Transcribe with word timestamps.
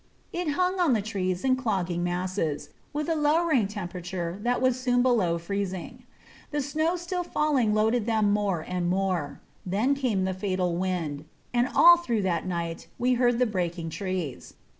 It 0.33 0.53
hung 0.53 0.79
on 0.79 0.93
the 0.93 1.01
trees 1.03 1.43
in 1.43 1.55
clogging 1.55 2.03
masses, 2.03 2.69
with 2.91 3.07
a 3.07 3.13
lowering 3.13 3.67
temperature 3.67 4.39
that 4.41 4.59
was 4.59 4.79
soon 4.79 5.03
below 5.03 5.37
freezing. 5.37 6.05
The 6.49 6.59
snow 6.63 6.95
still 6.95 7.23
falling 7.23 7.75
loaded 7.75 8.07
them 8.07 8.31
more 8.33 8.61
and 8.61 8.89
more; 8.89 9.41
then 9.63 9.93
came 9.93 10.23
the 10.23 10.33
fatal 10.33 10.75
wind, 10.75 11.25
and 11.53 11.69
all 11.75 11.97
through 11.97 12.23
that 12.23 12.47
night 12.47 12.87
we 12.97 13.13
heard 13.13 13.37
the 13.37 13.45
breaking 13.45 13.91
trees. 13.91 14.55